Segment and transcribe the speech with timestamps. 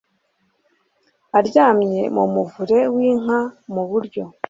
[1.37, 3.39] aryamye mu muvure w inka
[3.73, 4.23] mu buryo